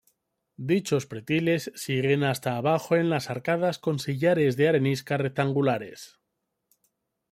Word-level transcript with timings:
Dichos 0.69 1.05
pretiles 1.05 1.71
siguen 1.75 2.23
hasta 2.23 2.57
abajo 2.57 2.95
en 2.95 3.11
las 3.11 3.29
arcadas 3.29 3.77
con 3.77 3.99
sillares 3.99 4.57
de 4.57 4.67
arenisca 4.67 5.17
rectangulares. 5.17 6.17